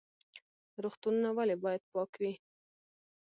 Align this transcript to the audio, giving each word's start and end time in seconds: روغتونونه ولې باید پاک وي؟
روغتونونه 0.83 1.29
ولې 1.37 1.55
باید 1.63 1.83
پاک 1.93 2.11
وي؟ 2.21 2.33